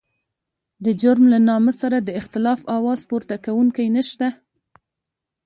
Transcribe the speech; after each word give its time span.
د 0.85 0.85
جرم 1.01 1.23
له 1.33 1.39
نامه 1.49 1.71
سره 1.81 1.97
د 2.01 2.09
اختلاف 2.19 2.59
اواز 2.75 2.99
پورته 3.09 3.35
کوونکی 3.45 3.85
نشته. 3.95 4.27